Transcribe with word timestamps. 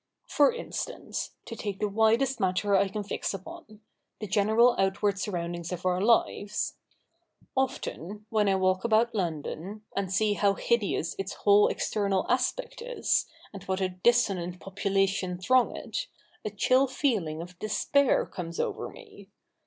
For 0.25 0.51
instance 0.51 1.35
(to 1.45 1.55
take 1.55 1.77
the 1.79 1.87
widest 1.87 2.39
matter 2.39 2.75
I 2.75 2.87
can 2.87 3.03
fix 3.03 3.35
upon— 3.35 3.81
the 4.19 4.25
general 4.25 4.73
outward 4.79 5.19
surroundings 5.19 5.71
of 5.71 5.85
our 5.85 6.01
lives), 6.01 6.73
often, 7.55 8.25
when 8.31 8.49
I 8.49 8.55
walk 8.55 8.83
about 8.83 9.13
London, 9.13 9.83
and 9.95 10.11
see 10.11 10.33
how 10.33 10.55
hideous 10.55 11.15
its 11.19 11.33
whole 11.33 11.67
external 11.67 12.25
aspect 12.29 12.81
is, 12.81 13.27
and 13.53 13.61
what 13.65 13.79
a 13.79 13.89
dissonant 13.89 14.59
population 14.59 15.37
throng 15.37 15.75
it, 15.75 16.07
a 16.43 16.49
chill 16.49 16.87
feeling 16.87 17.39
of 17.39 17.59
despair 17.59 18.25
comes 18.25 18.59
over 18.59 18.89
me. 18.89 19.29